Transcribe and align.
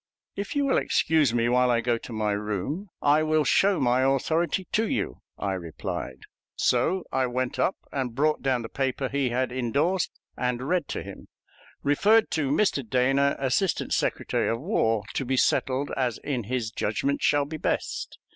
"If 0.35 0.55
you 0.55 0.65
will 0.65 0.79
excuse 0.79 1.31
me 1.31 1.47
while 1.47 1.69
I 1.69 1.79
go 1.79 1.99
to 1.99 2.11
my 2.11 2.31
room, 2.31 2.89
I 3.03 3.21
will 3.21 3.43
show 3.43 3.79
my 3.79 4.01
authority 4.01 4.65
to 4.71 4.89
you," 4.89 5.21
I 5.37 5.53
replied. 5.53 6.21
So 6.55 7.03
I 7.11 7.27
went 7.27 7.59
up 7.59 7.75
and 7.91 8.15
brought 8.15 8.41
down 8.41 8.63
the 8.63 8.69
paper 8.69 9.09
he 9.09 9.29
had 9.29 9.51
indorsed, 9.51 10.09
and 10.35 10.67
read 10.67 10.87
to 10.87 11.03
him: 11.03 11.27
"Referred 11.83 12.31
to 12.31 12.49
Mr. 12.49 12.81
Dana, 12.83 13.35
Assistant 13.37 13.93
Secretary 13.93 14.49
of 14.49 14.59
War, 14.59 15.03
to 15.13 15.23
be 15.23 15.37
settled 15.37 15.91
as 15.95 16.17
in 16.23 16.45
his 16.45 16.71
judgment 16.71 17.21
shall 17.21 17.45
be 17.45 17.57
best." 17.57 18.17